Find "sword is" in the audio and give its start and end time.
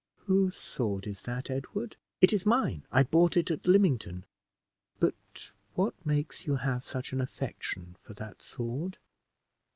0.55-1.21